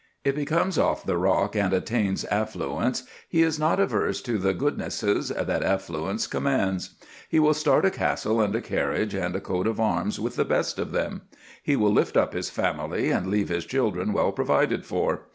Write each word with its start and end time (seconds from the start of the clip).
If 0.23 0.35
he 0.35 0.45
comes 0.45 0.79
off 0.79 1.03
the 1.05 1.15
rock 1.15 1.55
and 1.55 1.71
attains 1.73 2.25
affluence, 2.31 3.03
he 3.29 3.43
is 3.43 3.59
not 3.59 3.79
averse 3.79 4.19
to 4.23 4.39
the 4.39 4.51
goodnesses 4.51 5.29
that 5.29 5.61
affluence 5.63 6.25
commands. 6.25 6.95
He 7.29 7.37
will 7.39 7.53
start 7.53 7.85
a 7.85 7.91
castle 7.91 8.41
and 8.41 8.55
a 8.55 8.61
carriage 8.61 9.13
and 9.13 9.35
a 9.35 9.39
coat 9.39 9.67
of 9.67 9.79
arms 9.79 10.19
with 10.19 10.37
the 10.37 10.43
best 10.43 10.79
of 10.79 10.91
them; 10.91 11.21
he 11.61 11.75
will 11.75 11.93
lift 11.93 12.17
up 12.17 12.33
his 12.33 12.49
family 12.49 13.11
and 13.11 13.27
leave 13.27 13.49
his 13.49 13.63
children 13.63 14.11
well 14.11 14.31
provided 14.31 14.87
for. 14.87 15.25